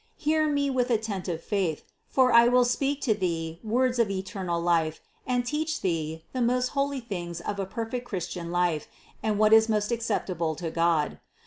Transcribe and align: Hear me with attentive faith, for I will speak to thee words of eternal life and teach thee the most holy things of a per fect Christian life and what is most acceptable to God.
Hear 0.15 0.49
me 0.49 0.67
with 0.71 0.89
attentive 0.89 1.43
faith, 1.43 1.83
for 2.07 2.31
I 2.31 2.47
will 2.47 2.65
speak 2.65 3.01
to 3.01 3.13
thee 3.13 3.59
words 3.63 3.99
of 3.99 4.09
eternal 4.09 4.59
life 4.59 4.99
and 5.27 5.45
teach 5.45 5.79
thee 5.81 6.25
the 6.33 6.41
most 6.41 6.69
holy 6.69 7.01
things 7.01 7.39
of 7.39 7.59
a 7.59 7.67
per 7.67 7.85
fect 7.87 8.05
Christian 8.05 8.51
life 8.51 8.87
and 9.21 9.37
what 9.37 9.53
is 9.53 9.69
most 9.69 9.91
acceptable 9.91 10.55
to 10.55 10.71
God. 10.71 11.19